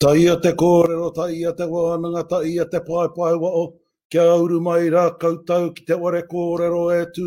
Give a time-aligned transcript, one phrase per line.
[0.00, 3.64] Taia te kōrero, taia te wānanga, taia te pai pai o.
[4.10, 7.26] Kia auru mai rā kautau ki te ware kōrero e tū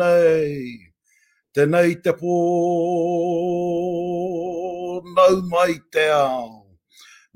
[0.00, 0.56] nei.
[1.52, 2.34] Te nei te pō
[5.18, 6.55] nau mai te ao.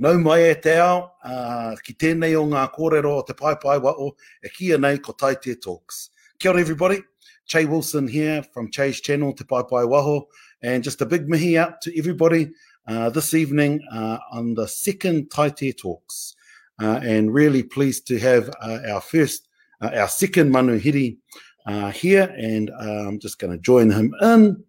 [0.01, 3.77] Nau mai e te ao, uh, ki tēnei o ngā kōrero o te pai pai
[3.85, 4.07] wa o,
[4.41, 6.09] e kia nei ko Tai Te Talks.
[6.39, 7.03] Kia ora everybody,
[7.45, 10.23] Che Wilson here from Che's channel, Te Pai Pai Waho,
[10.63, 12.51] and just a big mihi out to everybody
[12.89, 16.35] uh, this evening uh, on the second Taite Talks.
[16.81, 19.49] Uh, and really pleased to have uh, our first,
[19.83, 21.19] uh, our second Manuhiri
[21.67, 22.35] uh, here.
[22.39, 24.65] And I'm just going to join him in.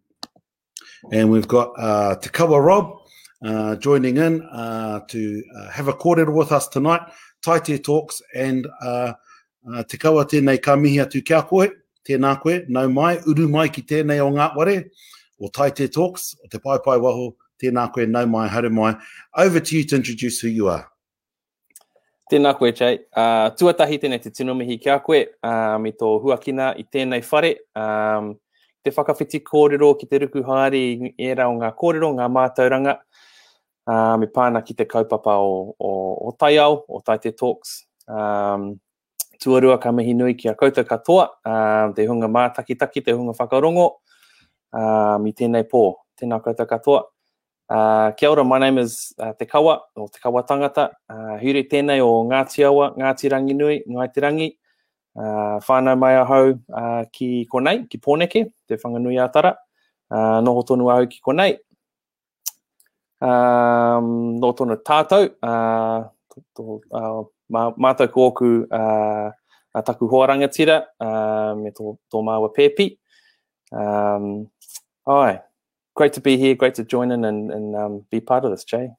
[1.14, 3.01] And we've got uh, Te Kawa Rob
[3.44, 7.02] uh, joining in uh, to uh, have a kōrero with us tonight.
[7.46, 9.14] Taite Talks and uh,
[9.74, 11.68] uh, Te kaua tēnei ka mihi atu kia koe,
[12.08, 14.78] tēnā koe, nau mai, uru mai ki tēnei o ngā ware,
[15.42, 17.32] o Taite Talks, o te pai pai waho,
[17.62, 18.96] tēnā koe, nau mai, haere mai.
[19.38, 20.88] Over to you to introduce who you are.
[22.32, 22.94] Tēnā koe, Chai.
[23.14, 27.56] Uh, tuatahi tēnei te tino mihi kia koe, um, i tō huakina i tēnei whare.
[27.76, 28.36] Um,
[28.86, 33.00] te whakawhiti kōrero ki te ruku haere i era o ngā kōrero, ngā mātauranga.
[33.92, 35.90] Uh, me pāna ki te kaupapa o, o,
[36.28, 37.82] o tai au, o tai te talks.
[38.08, 38.76] Um,
[39.42, 43.88] tuarua ka mihi nui ki a koutou katoa, um, te hunga mātakitaki, te hunga whakarongo,
[44.78, 45.82] um, mi tēnei pō,
[46.22, 47.02] tēnā koutou katoa.
[47.72, 50.90] Uh, kia ora, my name is uh, Te Kawa, o Te Kawa Tangata.
[51.10, 54.50] Uh, huri tēnei o Ngāti Awa, Ngāti Rangi Nui, Ngāti Rangi.
[55.16, 59.54] Uh, whānau mai ahau uh, ki konei, ki Pōneke, te whanganui ātara.
[60.12, 61.56] Uh, noho tonu ahau ki konei.
[63.22, 66.10] Um, no tonu tātou, uh,
[66.58, 67.22] to, uh,
[67.54, 69.32] mā, mātou kōku uh,
[69.76, 72.98] a taku hoarangatira, uh, me tō, tō māua pēpi.
[73.72, 74.50] Um,
[75.08, 75.42] ai,
[75.96, 78.64] great to be here, great to join in and, and um, be part of this,
[78.64, 78.90] Jay.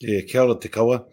[0.00, 1.04] Yeah, kia ora te kawa.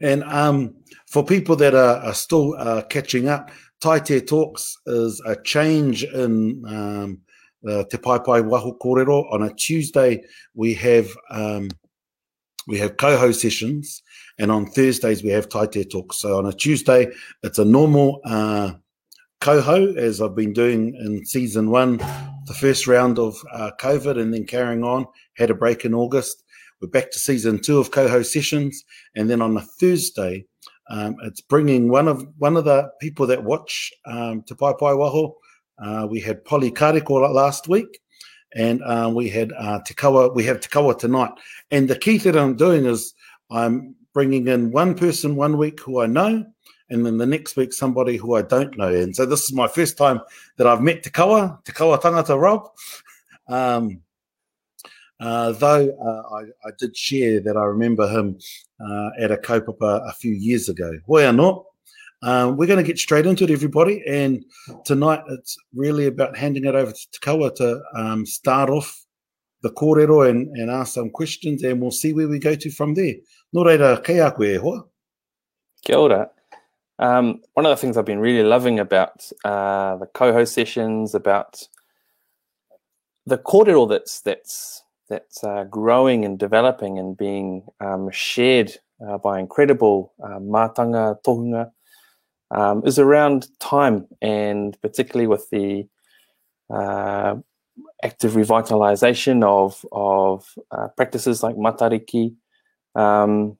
[0.00, 0.74] And um,
[1.08, 3.50] for people that are, are still uh, catching up,
[3.80, 7.20] Tai Te Talks is a change in um,
[7.68, 9.32] uh, Te Pai Pai Waho Kōrero.
[9.32, 10.22] On a Tuesday,
[10.54, 11.68] we have um,
[12.66, 14.02] we have co-host sessions,
[14.38, 16.18] and on Thursdays we have Taite Talks.
[16.18, 17.08] So on a Tuesday,
[17.42, 18.72] it's a normal uh,
[19.40, 21.98] co-host, as I've been doing in season one,
[22.46, 25.06] the first round of uh, COVID, and then carrying on.
[25.34, 26.42] Had a break in August.
[26.80, 28.84] We're back to season two of coho sessions,
[29.14, 30.46] and then on a Thursday,
[30.90, 34.92] um, it's bringing one of one of the people that watch um, Te Pai Pai
[34.92, 35.32] Waho.
[35.82, 38.00] Uh, we had Polly Kariko last week,
[38.54, 40.34] and um, we had uh, Takawa.
[40.34, 41.32] We have Takawa tonight.
[41.70, 43.14] And the key thing I'm doing is
[43.50, 46.46] I'm bringing in one person one week who I know,
[46.90, 48.92] and then the next week somebody who I don't know.
[48.92, 50.20] And so this is my first time
[50.56, 52.70] that I've met Takawa, Takawa Tangata Rob.
[53.48, 54.00] Um,
[55.20, 58.36] Uh, though uh, I, I, did share that I remember him
[58.80, 60.90] uh, at a kaupapa a few years ago.
[61.06, 61.64] Hoi not.
[62.22, 64.02] Um, we're going to get straight into it, everybody.
[64.06, 64.44] And
[64.84, 69.04] tonight it's really about handing it over to Te Kawa to um, start off
[69.62, 72.94] the kōrero and, and ask some questions, and we'll see where we go to from
[72.94, 73.14] there.
[73.54, 74.84] Nō reira, kei a koe, hoa?
[75.82, 76.30] Kia ora.
[76.98, 81.66] Um, one of the things I've been really loving about uh, the co-host sessions, about
[83.26, 88.72] the kōrero that's that's that's uh, growing and developing and being um, shared
[89.06, 91.70] uh, by incredible uh, mātanga tohunga
[92.54, 95.86] um, is around time and particularly with the
[96.70, 97.36] uh,
[98.02, 102.34] active revitalization of of uh, practices like matariki.
[102.94, 103.58] Um,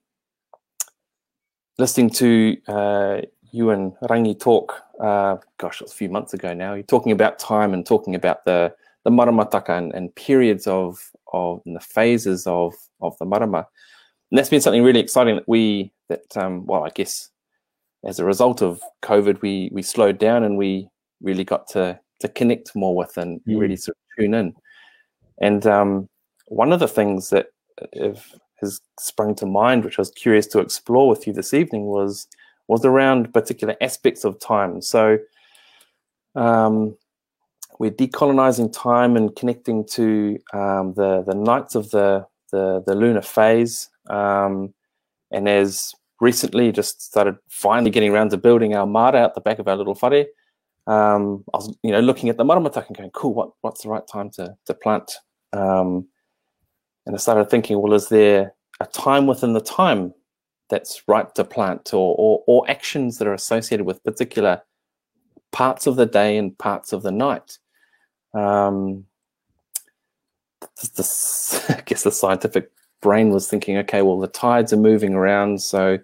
[1.79, 6.55] listening to uh, you and Rangi talk, uh, gosh, it was a few months ago
[6.55, 6.75] now.
[6.75, 8.75] You're talking about time and talking about the
[9.05, 13.67] the maramataka and, and periods of of the phases of of the marama.
[14.31, 17.31] And that's been something really exciting that we that um, well, I guess
[18.05, 20.89] as a result of COVID, we we slowed down and we
[21.23, 23.59] really got to to connect more with and mm.
[23.59, 24.55] really sort of tune in.
[25.41, 26.09] And um,
[26.47, 27.47] one of the things that
[27.93, 31.87] if, has sprung to mind, which I was curious to explore with you this evening,
[31.87, 32.27] was
[32.69, 34.81] was around particular aspects of time.
[34.81, 35.19] So
[36.35, 36.97] um,
[37.79, 43.23] we're decolonizing time and connecting to um, the the nights of the the, the lunar
[43.23, 43.91] phase.
[44.09, 44.73] Um,
[45.33, 49.59] and as recently just started finally getting around to building our mara out the back
[49.59, 50.27] of our little whare,
[50.87, 53.89] um, I was you know looking at the maramataka and going, cool, what what's the
[53.89, 55.13] right time to to plant?
[55.53, 56.09] Um,
[57.07, 60.13] and I started thinking, well, is there a time within the time
[60.69, 64.63] that's right to plant, or or, or actions that are associated with particular
[65.53, 67.59] parts of the day and parts of the night?
[68.35, 69.07] Um,
[70.97, 72.71] this, I guess the scientific
[73.05, 75.99] brain was thinking, okay, well, the tides are moving around, so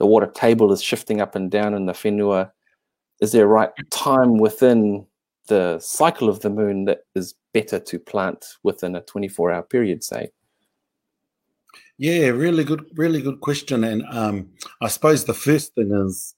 [0.00, 2.50] the water table is shifting up and down in the whenua.
[3.20, 5.06] is there a right time within
[5.46, 10.02] the cycle of the moon that is better to plant within a 24 hour period
[10.02, 10.30] say
[11.98, 14.48] yeah really good really good question and um,
[14.80, 16.34] i suppose the first thing is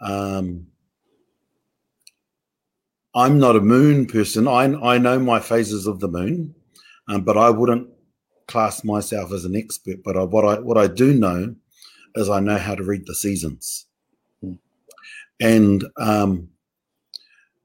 [0.00, 0.66] um,
[3.14, 6.54] i'm not a moon person i, I know my phases of the moon
[7.08, 7.88] um, but i wouldn't
[8.50, 11.54] class myself as an expert but I, what i what i do know
[12.16, 13.86] is i know how to read the seasons
[15.40, 16.48] and um,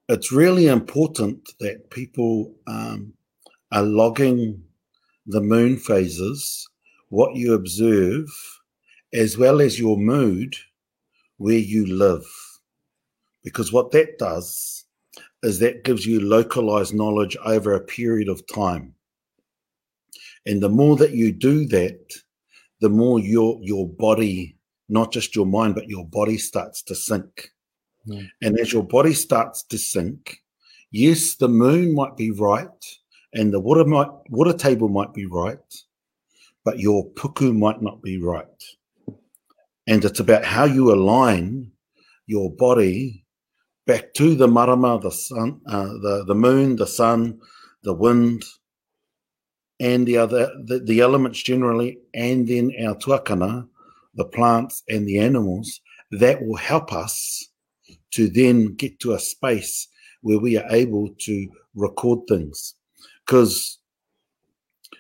[0.08, 3.14] it's really important that people um,
[3.72, 4.64] are logging
[5.28, 6.70] the moon phases,
[7.10, 8.28] what you observe,
[9.14, 10.56] as well as your mood
[11.38, 12.26] where you live.
[13.44, 14.86] Because what that does
[15.44, 18.95] is that gives you localized knowledge over a period of time.
[20.46, 22.00] And the more that you do that,
[22.82, 24.58] the more your your body,
[24.90, 27.50] not just your mind, but your body starts to sync.
[28.08, 28.30] Mm.
[28.42, 30.42] And as your body starts to sync,
[30.92, 32.86] yes, the moon might be right
[33.34, 35.58] and the water might water table might be right,
[36.64, 38.64] but your puku might not be right.
[39.88, 41.72] And it's about how you align
[42.26, 43.26] your body
[43.86, 47.40] back to the marama, the sun, uh, the, the moon, the sun,
[47.84, 48.44] the wind,
[49.80, 53.68] and the other the, the elements generally, and then our tuakana,
[54.16, 57.50] the plants and the animals, that will help us
[58.12, 59.88] to then get to a space
[60.22, 62.76] where we are able to record things.
[63.26, 63.80] Because,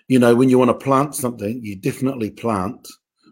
[0.07, 2.87] you know, when you want to plant something, you definitely plant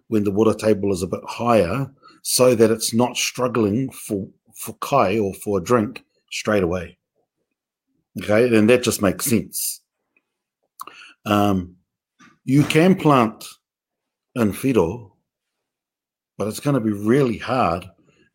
[0.07, 4.73] when the water table is a bit higher so that it's not struggling for, for
[4.75, 6.97] kai or for a drink straight away.
[8.21, 9.81] Okay, and that just makes sense.
[11.25, 11.77] Um,
[12.45, 13.45] you can plant
[14.35, 15.15] in whiro,
[16.37, 17.85] but it's going to be really hard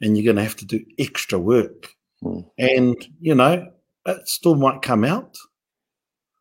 [0.01, 1.95] and you're going to have to do extra work.
[2.23, 2.49] Mm.
[2.59, 3.71] And, you know,
[4.07, 5.37] it still might come out.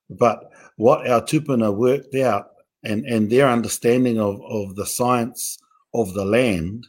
[0.10, 2.48] But what our tupuna worked out
[2.84, 5.58] and, and their understanding of, of the science
[5.94, 6.88] of the land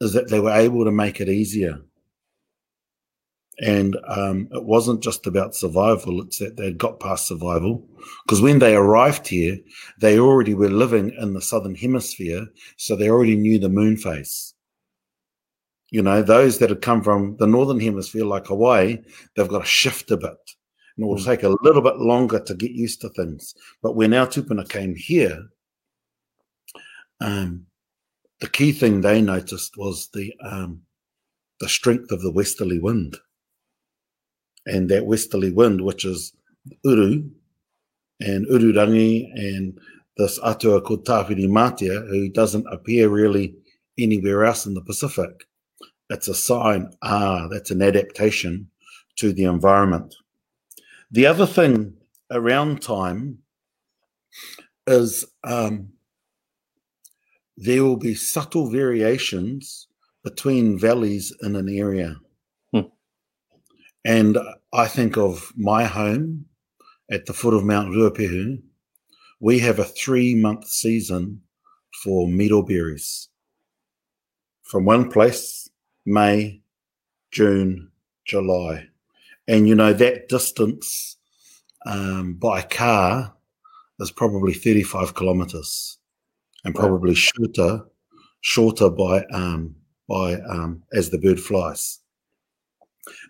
[0.00, 1.80] is that they were able to make it easier.
[3.60, 7.86] And um, it wasn't just about survival, it's that they'd got past survival.
[8.24, 9.58] Because when they arrived here,
[9.98, 14.54] they already were living in the southern hemisphere, so they already knew the moon phase.
[15.90, 18.98] You know, those that have come from the northern hemisphere, like Hawaii,
[19.36, 20.38] they've got to shift a bit.
[20.96, 21.24] And it will mm.
[21.24, 23.54] take a little bit longer to get used to things.
[23.82, 25.48] But when our tupuna came here,
[27.20, 27.66] um,
[28.40, 30.82] the key thing they noticed was the um,
[31.60, 33.16] the strength of the westerly wind.
[34.66, 36.32] And that westerly wind, which is
[36.84, 37.24] uru,
[38.20, 39.78] and Ururangi and
[40.16, 43.54] this atua called Tāwhiri Mātea, who doesn't appear really
[43.98, 45.44] anywhere else in the Pacific.
[46.10, 48.68] It's a sign, ah, that's an adaptation
[49.16, 50.14] to the environment.
[51.10, 51.94] The other thing
[52.30, 53.38] around time
[54.86, 55.90] is um,
[57.56, 59.88] there will be subtle variations
[60.24, 62.16] between valleys in an area.
[64.04, 64.38] And
[64.72, 66.46] I think of my home
[67.10, 68.60] at the foot of Mount Ruapehu.
[69.40, 71.42] We have a three month season
[72.02, 73.28] for meadowberries.
[74.62, 75.68] From one place,
[76.06, 76.62] May,
[77.30, 77.90] June,
[78.24, 78.88] July.
[79.46, 81.16] And you know, that distance
[81.86, 83.34] um, by car
[84.00, 85.98] is probably 35 kilometers
[86.64, 87.84] and probably shorter,
[88.40, 89.74] shorter by, um,
[90.08, 92.01] by, um, as the bird flies.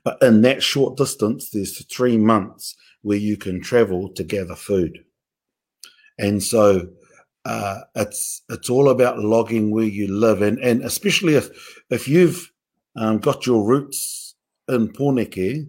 [0.05, 5.05] But in that short distance, there's three months where you can travel to gather food.
[6.19, 6.89] And so
[7.45, 11.49] uh, it's it's all about logging where you live, and and especially if
[11.91, 12.51] if you've
[12.97, 14.35] um, got your roots
[14.69, 15.69] in Pōneke,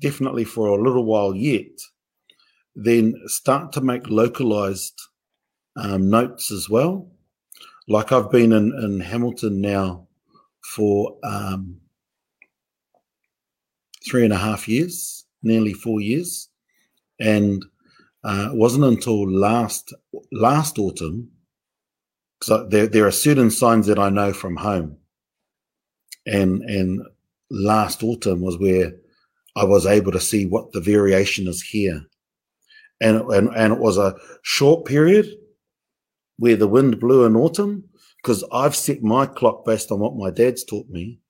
[0.00, 1.80] definitely for a little while yet,
[2.76, 5.00] then start to make localized
[5.76, 7.10] um, notes as well.
[7.88, 10.06] Like I've been in, in Hamilton now
[10.62, 11.80] for um,
[14.06, 16.48] three and a half years, nearly four years,
[17.20, 17.64] and
[18.24, 19.92] uh, it wasn't until last
[20.32, 21.30] last autumn
[22.38, 24.96] because there there are certain signs that I know from home,
[26.26, 27.02] and and
[27.50, 28.92] last autumn was where
[29.56, 32.02] I was able to see what the variation is here,
[33.00, 35.26] and and and it was a short period
[36.38, 37.84] where the wind blew in autumn
[38.22, 41.20] because I've set my clock based on what my dad's taught me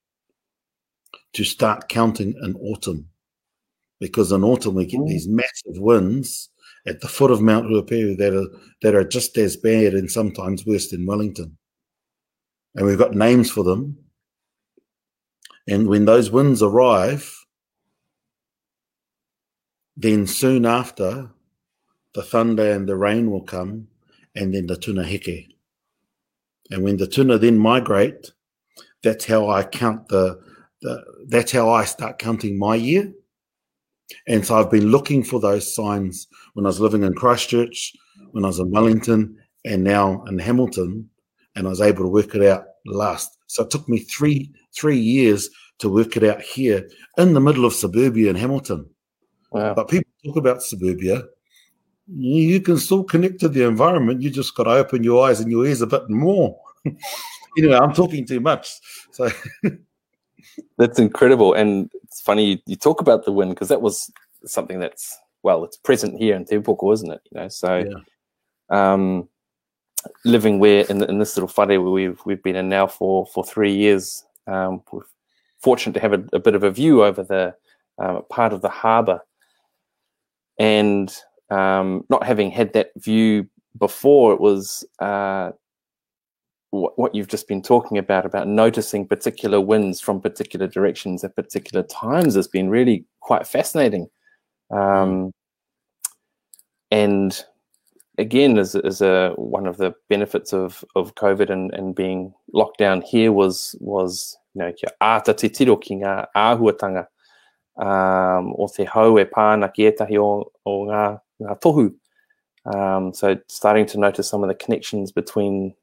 [1.39, 3.09] to start counting in autumn
[4.01, 5.07] because in autumn we get mm.
[5.07, 6.51] these massive winds
[6.85, 8.49] at the foot of Mount Ruapehu that are
[8.83, 11.57] that are just as bad and sometimes worse than Wellington.
[12.75, 13.99] And we've got names for them.
[15.69, 17.33] And when those winds arrive,
[19.97, 21.31] then soon after
[22.15, 23.87] the thunder and the rain will come,
[24.35, 25.47] and then the tuna heke.
[26.73, 28.33] And when the tuna then migrate,
[29.05, 30.48] that's how I count the,
[30.83, 33.13] the that's how I start counting my year.
[34.27, 37.93] And so I've been looking for those signs when I was living in Christchurch,
[38.31, 41.11] when I was in Wellington, and now in Hamilton,
[41.55, 43.37] and I was able to work it out last.
[43.47, 47.65] So it took me three three years to work it out here in the middle
[47.65, 48.89] of suburbia in Hamilton.
[49.51, 49.75] Wow.
[49.75, 51.23] But people talk about suburbia.
[52.07, 54.23] You can still connect to the environment.
[54.23, 56.59] You just got to open your eyes and your ears a bit more.
[57.59, 58.71] anyway, I'm talking too much.
[59.13, 59.29] So
[60.77, 61.55] That's incredible.
[61.55, 64.11] And it's funny you, talk about the wind because that was
[64.45, 67.21] something that's, well, it's present here in Te isn't it?
[67.31, 67.85] You know, so
[68.71, 68.95] yeah.
[68.95, 69.29] um,
[70.25, 73.45] living where in, in this little whare where we've, we've been in now for, for
[73.45, 75.03] three years, um, we're
[75.61, 77.55] fortunate to have a, a, bit of a view over the
[77.99, 79.21] um, part of the harbour.
[80.59, 81.15] And
[81.51, 85.53] um, not having had that view before, it was uh,
[86.71, 91.83] what you've just been talking about about noticing particular winds from particular directions at particular
[91.85, 94.09] times has been really quite fascinating.
[94.71, 95.33] Um,
[96.91, 97.43] and
[98.19, 102.79] again as, as a one of the benefits of of covid and, and being locked
[102.79, 107.07] down here was was you know kia ata te tiro ki ngā āhuatanga.
[107.77, 111.95] Um, o te hau e pāna ki etahi o, o ngā, ngā tohu.
[112.65, 115.75] Um, so starting to notice some of the connections between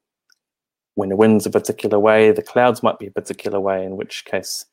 [0.95, 4.25] when the wind's a particular way, the clouds might be a particular way, in which
[4.25, 4.65] case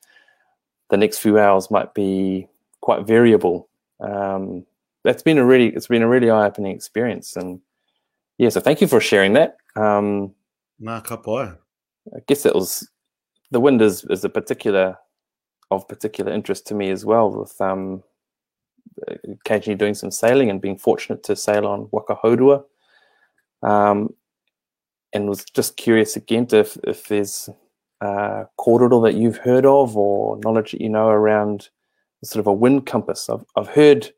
[0.90, 2.48] the next few hours might be
[2.80, 3.68] quite variable.
[4.00, 4.64] Um,
[5.04, 7.60] that's been a really it's been a really eye-opening experience, and
[8.38, 9.56] yeah, so thank you for sharing that.
[9.76, 10.34] Um,
[10.78, 11.56] nah, kapoe.
[12.14, 12.88] I guess it was
[13.50, 14.96] the wind is is a particular
[15.70, 17.30] of particular interest to me as well.
[17.30, 18.02] With um,
[19.28, 22.64] occasionally doing some sailing and being fortunate to sail on Wakahourua.
[23.62, 24.14] Um,
[25.12, 27.48] and was just curious again if, if there's
[28.00, 31.68] uh, korero that you've heard of or knowledge that you know around
[32.24, 33.28] sort of a wind compass.
[33.28, 34.12] I've, I've heard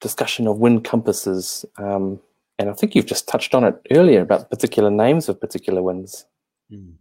[0.00, 2.20] discussion of wind compasses, um,
[2.58, 6.26] and I think you've just touched on it earlier about particular names of particular winds.
[6.72, 6.94] Mm.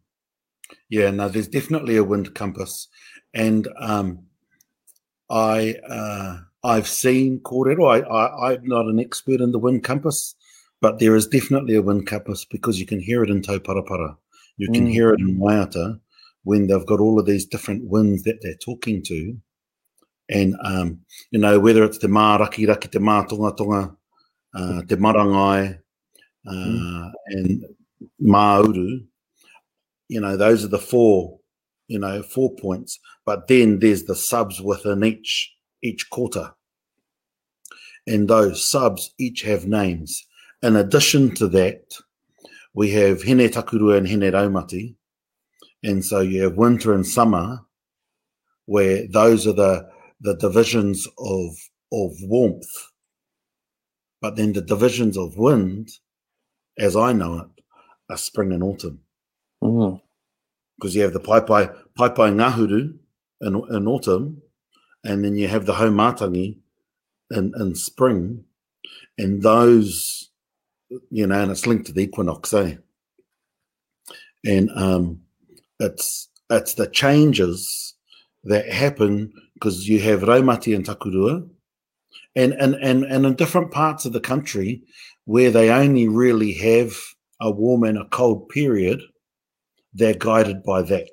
[0.90, 2.88] Yeah, no, there's definitely a wind compass,
[3.34, 4.26] and um,
[5.30, 7.92] I uh, I've seen korero.
[7.92, 10.36] I, I I'm not an expert in the wind compass,
[10.86, 14.16] but there is definitely a wind compass because you can hear it in Tauparapara.
[14.58, 14.92] You can mm.
[14.92, 16.00] hear it in Waiata
[16.44, 19.36] when they've got all of these different winds that they're talking to.
[20.30, 21.00] And, um,
[21.32, 23.96] you know, whether it's the mā raki raki, te mā tonga tonga,
[24.54, 25.80] uh, Te Marangai,
[26.48, 27.12] uh, mm.
[27.30, 27.66] and
[28.20, 29.00] Mauru.
[30.08, 31.40] You know, those are the four,
[31.88, 33.00] you know, four points.
[33.26, 35.52] But then there's the subs within each
[35.82, 36.54] each kota.
[38.06, 40.28] And those subs each have names.
[40.62, 41.96] In addition to that,
[42.74, 44.96] we have Hine Takurua and Hine Raumati.
[45.84, 47.62] And so you have winter and summer,
[48.66, 49.88] where those are the,
[50.20, 51.52] the divisions of,
[51.92, 52.92] of warmth.
[54.22, 55.90] But then the divisions of wind,
[56.80, 57.64] as I know it,
[58.10, 59.02] are spring and autumn.
[59.64, 59.98] Mm-hmm.
[60.78, 60.96] Because mm.
[60.96, 62.98] you have the Pai Pai, Pai Pai Ngahuru
[63.42, 64.42] in, in autumn,
[65.04, 66.58] and then you have the Haumatangi
[67.30, 68.46] in, in spring,
[69.18, 70.32] and those,
[71.10, 72.76] you know, and it's linked to the equinox, eh?
[74.46, 75.22] And um,
[75.80, 77.96] it's it's the changes
[78.44, 81.50] that happen because you have Raumati and Takurua,
[82.36, 84.84] and, and and and in different parts of the country
[85.26, 86.94] where they only really have
[87.42, 89.02] a warm and a cold period,
[89.94, 91.10] they're guided by that.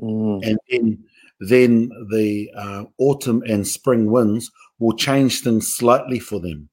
[0.00, 0.46] Mm.
[0.46, 1.04] And then
[1.40, 6.68] then the uh, autumn and spring winds will change things slightly for them.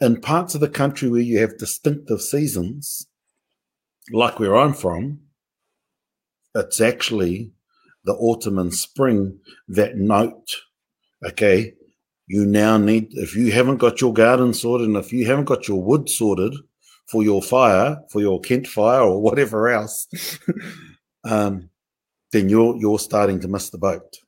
[0.00, 3.06] In parts of the country where you have distinctive seasons,
[4.12, 5.20] like where I'm from,
[6.54, 7.52] it's actually
[8.04, 9.38] the autumn and spring
[9.68, 10.54] that note,
[11.24, 11.74] okay,
[12.26, 15.68] you now need, if you haven't got your garden sorted and if you haven't got
[15.68, 16.54] your wood sorted
[17.06, 20.08] for your fire, for your Kent fire or whatever else,
[21.24, 21.70] um,
[22.32, 24.18] then you're you're starting to miss the boat.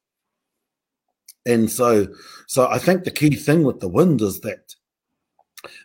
[1.44, 2.08] And so,
[2.46, 4.74] so I think the key thing with the wind is that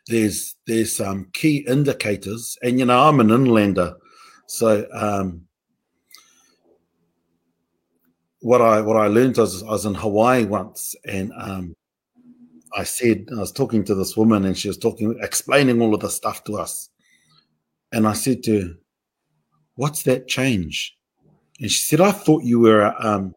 [0.07, 3.95] there's there's some key indicators, and you know I'm an inlander,
[4.47, 5.41] so um,
[8.39, 11.75] what I what I learned was I was in Hawaii once, and um,
[12.75, 16.01] I said I was talking to this woman, and she was talking, explaining all of
[16.01, 16.89] the stuff to us,
[17.91, 18.73] and I said to her,
[19.75, 20.97] "What's that change?"
[21.59, 23.35] And she said, I thought you were, a, um,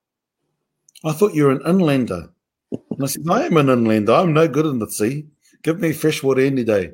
[1.05, 2.29] I thought you were an inlander.
[2.73, 4.13] And I said, I am an inlander.
[4.13, 5.27] I'm no good in the sea.
[5.67, 6.93] Give me fresh water any day.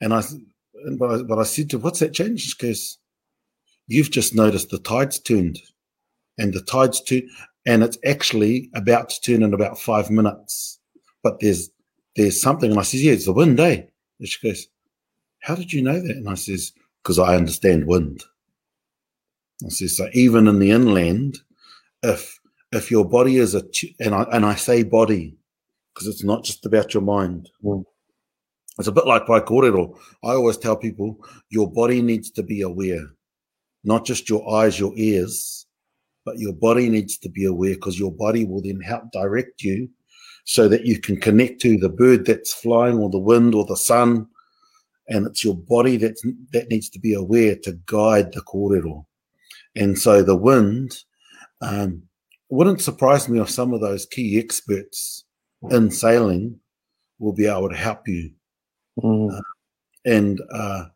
[0.00, 0.22] And I,
[0.98, 2.58] but I, but I said to what's that change?
[2.58, 2.98] Because
[3.86, 5.60] you've just noticed the tides turned
[6.38, 7.22] and the tides turn,
[7.64, 10.80] and it's actually about to turn in about five minutes.
[11.22, 11.70] But there's,
[12.16, 12.72] there's something.
[12.72, 13.82] And I says, yeah, it's the wind, eh?
[14.18, 14.66] And she goes,
[15.38, 16.16] how did you know that?
[16.16, 18.24] And I says, because I understand wind.
[19.64, 21.38] I says, so even in the inland,
[22.02, 22.40] if
[22.72, 23.62] if your body is a
[24.00, 25.36] and I and I say body
[25.92, 27.50] because it's not just about your mind.
[27.64, 27.84] Mm.
[28.78, 29.96] It's a bit like by Waikōrero.
[30.24, 31.18] I always tell people
[31.50, 33.06] your body needs to be aware,
[33.84, 35.66] not just your eyes, your ears,
[36.24, 39.90] but your body needs to be aware because your body will then help direct you
[40.44, 43.76] so that you can connect to the bird that's flying or the wind or the
[43.76, 44.26] sun.
[45.08, 49.04] And it's your body that's, that needs to be aware to guide the kōrero.
[49.76, 50.96] And so the wind
[51.60, 52.02] um,
[52.48, 55.24] wouldn't surprise me if some of those key experts
[55.70, 56.58] in sailing
[57.18, 58.30] will be able to help you.
[59.02, 59.36] Mm.
[59.36, 59.42] Uh,
[60.04, 60.86] and uh,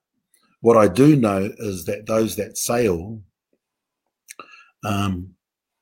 [0.61, 3.21] what I do know is that those that sail,
[4.85, 5.35] um,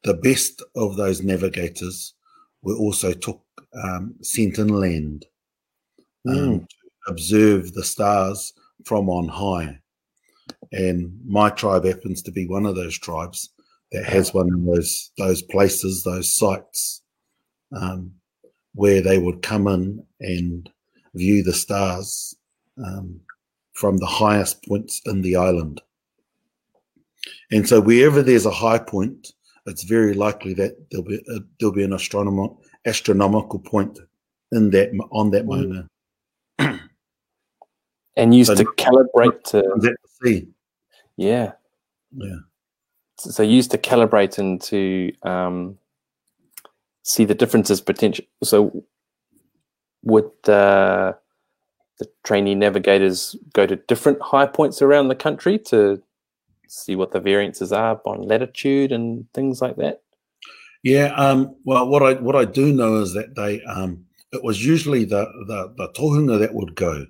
[0.02, 2.14] the best of those navigators
[2.62, 3.40] were also took
[3.82, 5.26] um, sent inland
[6.28, 6.68] um, mm.
[6.68, 6.76] to
[7.08, 8.52] observe the stars
[8.84, 9.78] from on high.
[10.72, 13.50] And my tribe happens to be one of those tribes
[13.92, 17.02] that has one of those those places, those sites,
[17.74, 18.12] um,
[18.74, 20.70] where they would come in and
[21.14, 22.34] view the stars
[22.84, 23.20] um,
[23.72, 25.80] from the highest points in the island.
[27.50, 29.32] And so, wherever there's a high point,
[29.66, 33.98] it's very likely that there'll be a, there'll be an astronomical astronomical point
[34.52, 35.88] in that on that mm.
[36.58, 36.80] moment.
[38.16, 40.48] and used so to calibrate to see.
[41.16, 41.52] Yeah.
[42.16, 42.38] Yeah.
[43.18, 45.78] So used to calibrate and to um,
[47.04, 48.24] see the differences potential.
[48.42, 48.84] So
[50.02, 51.16] would the
[52.00, 56.02] the trainee navigators go to different high points around the country to
[56.66, 60.02] see what the variances are on latitude and things like that?
[60.82, 64.66] Yeah, um, well, what I what I do know is that they um, it was
[64.66, 67.06] usually the the, the tohunga that would go,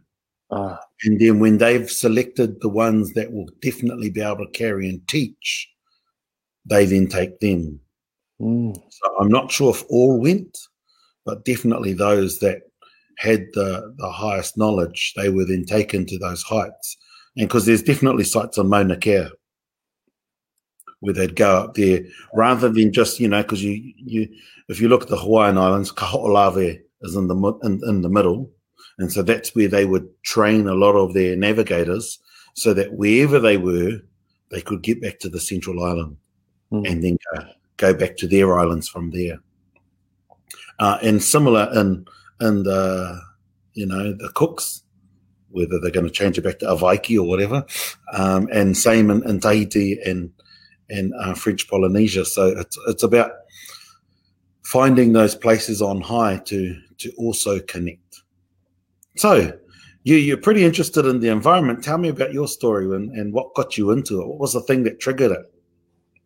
[0.51, 0.79] Ah.
[1.03, 5.07] And then when they've selected the ones that will definitely be able to carry and
[5.09, 5.69] teach,
[6.65, 7.81] they then take them.
[8.41, 8.77] Mm.
[8.91, 10.59] So I'm not sure if all went,
[11.25, 12.63] but definitely those that
[13.19, 16.97] had the, the highest knowledge, they were then taken to those heights.
[17.37, 19.29] And because there's definitely sites on Mauna Kea
[21.01, 22.01] where they'd go up there
[22.33, 24.29] rather than just, you know, because you, you,
[24.69, 28.51] if you look at the Hawaiian Islands, Kaho'olawe is in the, in, in the middle
[28.99, 32.19] And so that's where they would train a lot of their navigators
[32.55, 34.01] so that wherever they were,
[34.51, 36.17] they could get back to the central island
[36.73, 36.89] mm.
[36.89, 37.45] and then go,
[37.77, 39.39] go, back to their islands from there.
[40.79, 42.05] Uh, and similar in
[42.41, 43.21] in the
[43.75, 44.83] you know the cooks,
[45.51, 47.65] whether they're going to change it back to Avaiki or whatever,
[48.13, 50.33] um, and same in, in Tahiti and
[50.91, 52.25] and uh, French Polynesia.
[52.25, 53.31] So it's it's about
[54.65, 58.23] finding those places on high to to also connect.
[59.17, 59.53] So
[60.03, 61.83] you you're pretty interested in the environment.
[61.83, 64.29] Tell me about your story and, and what got you into it.
[64.29, 65.53] What was the thing that triggered it?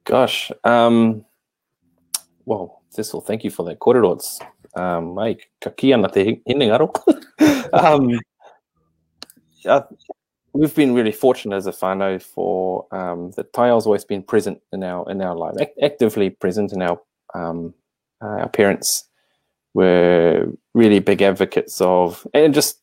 [0.04, 1.24] Gosh, um,
[2.48, 4.16] well, Cecil, thank you for that korero.
[4.16, 4.40] It's
[4.74, 6.88] um, mai ka kia na te hinengaro.
[7.74, 8.18] um,
[9.66, 9.82] uh,
[10.54, 14.82] we've been really fortunate as a whānau for um, that taiao's always been present in
[14.82, 16.98] our in our life, act- actively present in our
[17.34, 17.74] um,
[18.22, 19.04] uh, our parents
[19.74, 22.80] were really big advocates of, and just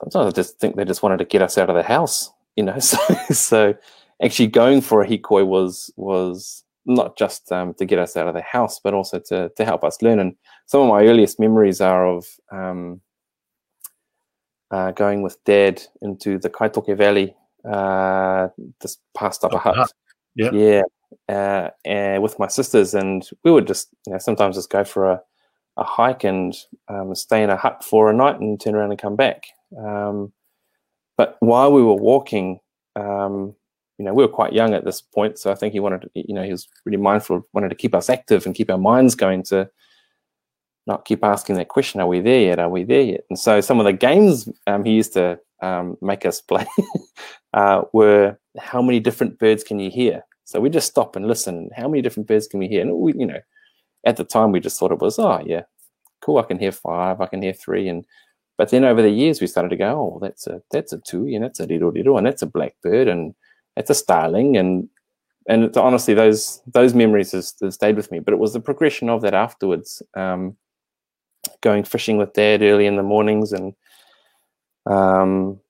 [0.00, 2.64] sometimes I just think they just wanted to get us out of the house, you
[2.64, 2.78] know.
[2.80, 2.96] So,
[3.30, 3.74] so
[4.22, 8.34] actually going for a hikoi was was not just um, to get us out of
[8.34, 10.18] the house, but also to to help us learn.
[10.18, 10.34] And
[10.66, 13.00] some of my earliest memories are of um,
[14.70, 17.36] uh, going with dad into the Kaitoke Valley,
[17.70, 18.48] uh,
[18.82, 19.76] just past Upper Hutt.
[19.76, 19.92] Hutt.
[20.34, 20.50] Yeah.
[20.52, 20.82] Yeah.
[21.28, 25.10] Uh, and with my sisters, and we would just, you know, sometimes just go for
[25.10, 25.20] a,
[25.76, 26.54] a hike and
[26.88, 29.44] um, stay in a hut for a night and turn around and come back.
[29.78, 30.32] Um,
[31.16, 32.60] but while we were walking,
[32.96, 33.54] um,
[33.98, 36.10] you know, we were quite young at this point, so I think he wanted, to,
[36.14, 39.14] you know, he was really mindful, wanted to keep us active and keep our minds
[39.14, 39.68] going to
[40.86, 42.58] not keep asking that question, are we there yet?
[42.58, 43.24] Are we there yet?
[43.28, 46.66] And so some of the games um, he used to um, make us play
[47.54, 50.24] uh, were how many different birds can you hear?
[50.44, 51.68] So we just stop and listen.
[51.76, 52.80] How many different birds can we hear?
[52.80, 53.40] And we, you know,
[54.06, 55.62] at the time we just thought it was, oh yeah,
[56.22, 56.38] cool.
[56.38, 57.20] I can hear five.
[57.20, 57.88] I can hear three.
[57.88, 58.06] And
[58.56, 61.26] but then over the years we started to go, oh, that's a that's a two,
[61.26, 63.34] and that's a little little, and that's a blackbird, and
[63.78, 64.88] that's a starling, and
[65.48, 68.18] and honestly, those those memories has, stayed with me.
[68.18, 70.02] But it was the progression of that afterwards.
[70.14, 70.56] Um,
[71.60, 73.72] going fishing with dad early in the mornings and
[74.86, 75.60] um,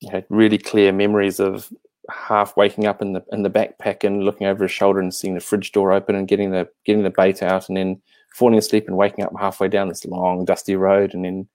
[0.00, 1.72] you know, really clear memories of
[2.10, 5.34] half waking up in the in the backpack and looking over his shoulder and seeing
[5.34, 8.02] the fridge door open and getting the getting the bait out and then
[8.34, 11.48] falling asleep and waking up halfway down this long dusty road and then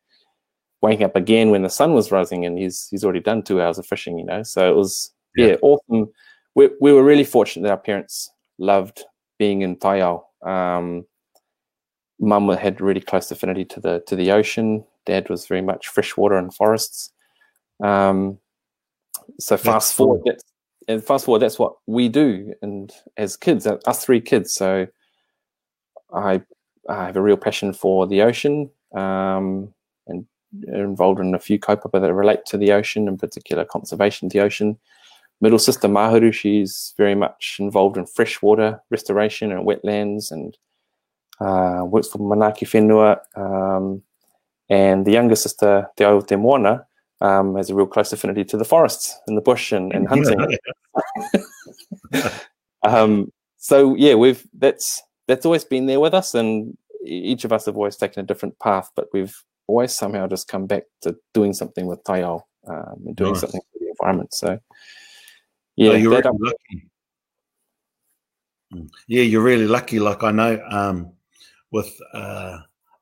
[0.82, 3.78] waking up again when the sun was rising and he's he's already done two hours
[3.78, 6.10] of fishing you know so it was yeah, yeah awesome
[6.56, 9.04] we, we were really fortunate that our parents loved
[9.40, 11.06] being in Taiao um,
[12.20, 14.86] mum had really close affinity to the to the ocean.
[15.06, 17.12] Dad was very much freshwater and forests.
[17.84, 18.38] Um,
[19.40, 20.44] so fast that's forward, that's,
[20.88, 22.54] and fast forward, that's what we do.
[22.62, 24.88] And as kids, uh, us three kids, so
[26.14, 26.44] I,
[26.88, 29.74] I have a real passion for the ocean um,
[30.06, 30.28] and
[30.68, 34.42] involved in a few kaupapa that relate to the ocean, in particular conservation of the
[34.42, 34.78] ocean.
[35.42, 40.56] Middle sister Mahuru, she's very much involved in freshwater restoration and wetlands and
[41.40, 44.04] uh, works for Manaaki Whenua, um,
[44.70, 46.86] and the younger sister, Te Au Te Moana,
[47.22, 50.58] um, has a real close affinity to the forests and the bush and, and hunting.
[52.84, 57.66] um, so yeah, we've that's that's always been there with us, and each of us
[57.66, 59.36] have always taken a different path, but we've
[59.68, 63.42] always somehow just come back to doing something with taiao um, and doing nice.
[63.42, 64.34] something for the environment.
[64.34, 64.60] So
[65.82, 66.90] yeah, you're really lucky.
[69.08, 70.00] Yeah, you're really lucky.
[70.00, 71.14] Like I know, um,
[71.72, 72.60] with uh,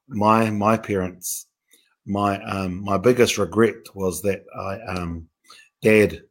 [0.07, 1.47] my my parents.
[2.05, 5.27] My um, my biggest regret was that I um,
[5.81, 6.23] dad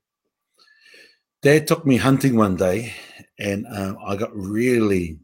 [1.43, 2.95] dad took me hunting one day,
[3.39, 5.19] and uh, I got really.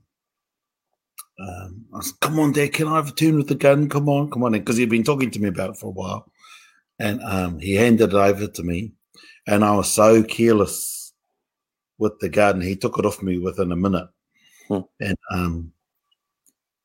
[1.40, 3.88] Um, I said, "Come on, Dad, can I have a turn with the gun?
[3.88, 6.30] Come on, come on!" Because he'd been talking to me about it for a while,
[7.00, 8.92] and um, he handed it over to me,
[9.48, 11.03] and I was so careless
[11.98, 12.62] with the garden.
[12.62, 14.08] He took it off me within a minute,
[14.68, 14.80] hmm.
[15.00, 15.72] and um,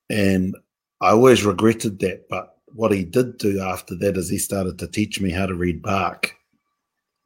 [0.09, 0.55] and
[1.01, 2.27] I always regretted that.
[2.29, 5.55] But what he did do after that is he started to teach me how to
[5.55, 6.35] read bark.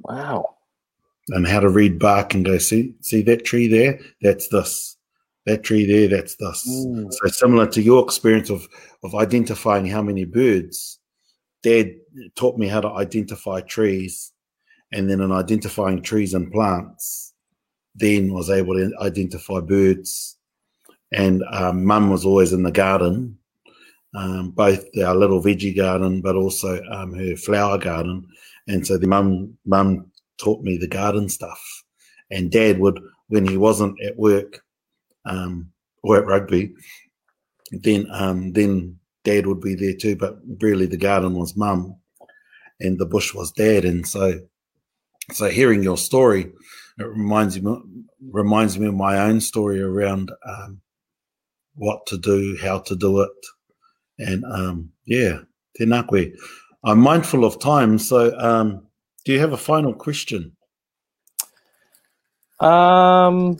[0.01, 0.55] Wow.
[1.29, 3.99] And how to read bark and go, see, see that tree there?
[4.21, 4.97] That's this.
[5.45, 6.67] That tree there, that's this.
[6.69, 7.11] Mm.
[7.11, 8.67] So similar to your experience of
[9.03, 10.99] of identifying how many birds,
[11.63, 11.95] Dad
[12.35, 14.31] taught me how to identify trees,
[14.93, 17.32] and then in identifying trees and plants,
[17.95, 20.37] then was able to identify birds
[21.13, 23.37] and um, mum was always in the garden,
[24.15, 28.27] um, both our little veggie garden, but also um, her flower garden.
[28.67, 31.61] And so the mum mum taught me the garden stuff,
[32.31, 34.63] and dad would when he wasn't at work
[35.25, 36.73] um, or at rugby,
[37.71, 40.15] then um, then dad would be there too.
[40.15, 41.95] But really, the garden was mum,
[42.79, 43.85] and the bush was dad.
[43.85, 44.39] And so,
[45.31, 46.51] so hearing your story,
[46.99, 47.77] it reminds me
[48.31, 50.81] reminds me of my own story around um,
[51.75, 53.31] what to do, how to do it,
[54.19, 55.39] and um, yeah,
[55.79, 56.31] tēnā koe.
[56.83, 58.85] I'm mindful of time, so um,
[59.25, 60.55] do you have a final question?
[62.59, 63.57] Um,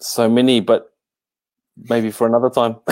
[0.00, 0.92] so many, but
[1.88, 2.76] maybe for another time.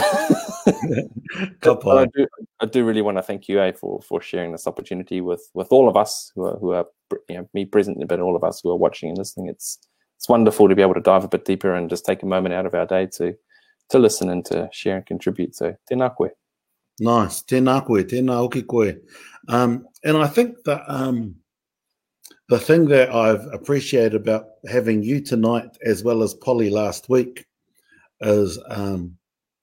[0.66, 2.26] I do,
[2.60, 5.68] I do really want to thank you, A, for for sharing this opportunity with with
[5.70, 6.86] all of us who are who are
[7.28, 9.48] you know me present, but all of us who are watching and listening.
[9.48, 9.78] It's
[10.16, 12.54] it's wonderful to be able to dive a bit deeper and just take a moment
[12.54, 13.34] out of our day to
[13.90, 15.54] to listen and to share and contribute.
[15.54, 16.30] So, tēnā koe.
[17.00, 17.42] Nice.
[17.42, 18.94] Tēnā koe, tēnā oki koe.
[19.48, 21.36] Um, and I think that um,
[22.48, 27.46] the thing that I've appreciated about having you tonight, as well as Polly last week,
[28.20, 29.16] is um,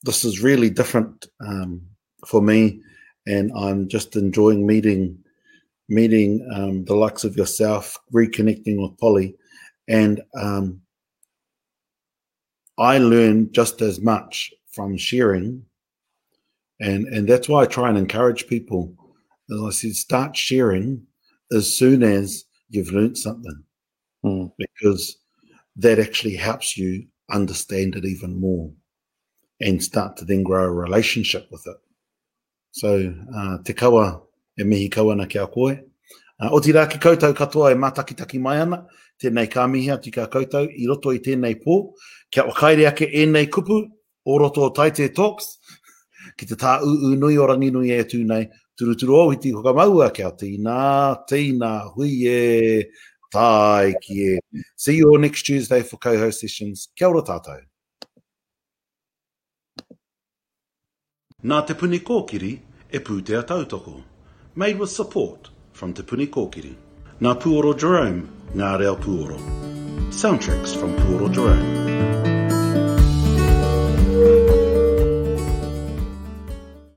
[0.03, 1.81] this is really different um,
[2.27, 2.81] for me,
[3.25, 5.17] and I'm just enjoying meeting
[5.91, 9.35] meeting um, the likes of yourself, reconnecting with Polly,
[9.87, 10.81] and um,
[12.77, 15.63] I learn just as much from sharing,
[16.79, 18.95] and and that's why I try and encourage people.
[19.51, 21.05] As I said, start sharing
[21.51, 23.63] as soon as you've learned something,
[24.23, 24.51] mm.
[24.57, 25.17] because
[25.75, 28.71] that actually helps you understand it even more
[29.59, 31.77] and start to then grow a relationship with it.
[32.71, 34.21] So, uh, te kawa
[34.57, 35.77] e mihi kawa na kia koe.
[36.41, 38.83] Uh, o tira ki koutou katoa e matakitaki mai ana,
[39.21, 41.77] tēnei ka mihi ati ka koutou, i roto i tēnei pō,
[42.33, 43.83] kia wakaire ake e nei kupu,
[44.25, 45.57] o roto o Taite Talks,
[46.37, 49.73] ki te tā uu nui o rangi nui e tū nei, turuturu o hiti hoka
[49.77, 50.81] maua kia tīnā,
[51.29, 52.85] tīnā, hui e,
[53.33, 54.63] tai ki e.
[54.75, 56.89] See you all next Tuesday for co-host sessions.
[56.95, 57.61] Kia ora tātou.
[61.41, 62.53] Nā Te Puni Kōkiri
[62.91, 64.10] e pūtea tautoko.
[64.53, 66.75] Made with support from Te Puni Kōkiri.
[67.21, 69.39] Ngā Puoro Jerome, Ngā Reo Puoro.
[70.11, 72.20] Soundtracks from Puoro Jerome.